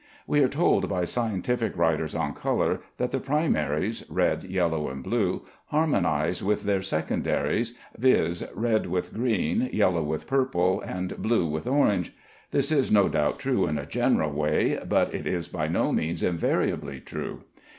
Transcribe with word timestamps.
We 0.25 0.41
are 0.43 0.47
told 0.47 0.89
by 0.89 1.05
scientific 1.05 1.77
writers 1.77 2.15
on 2.15 2.33
color, 2.33 2.79
that 2.97 3.11
the 3.11 3.19
primaries 3.19 4.03
(red, 4.09 4.43
yellow, 4.45 4.89
and 4.89 5.03
blue) 5.03 5.43
harmonize 5.67 6.41
with 6.43 6.63
their 6.63 6.81
secondaries, 6.81 7.75
viz., 7.95 8.43
red 8.55 8.87
with 8.87 9.13
green, 9.13 9.69
yellow 9.71 10.01
with 10.01 10.25
purple, 10.25 10.81
and 10.81 11.15
blue 11.21 11.45
with 11.45 11.67
orange. 11.67 12.15
This 12.49 12.71
is 12.71 12.91
no 12.91 13.09
doubt 13.09 13.37
true 13.37 13.67
in 13.67 13.77
a 13.77 13.85
general 13.85 14.31
way, 14.31 14.79
but 14.89 15.13
it 15.13 15.27
is 15.27 15.47
by 15.47 15.67
no 15.67 15.91
means 15.91 16.23
invariably 16.23 16.99
true. 16.99 17.43